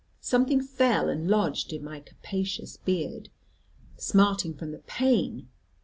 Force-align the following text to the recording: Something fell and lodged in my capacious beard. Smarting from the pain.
Something 0.19 0.61
fell 0.63 1.09
and 1.09 1.27
lodged 1.27 1.71
in 1.71 1.83
my 1.83 1.99
capacious 1.99 2.75
beard. 2.77 3.29
Smarting 3.97 4.55
from 4.55 4.71
the 4.71 4.79
pain. 4.79 5.47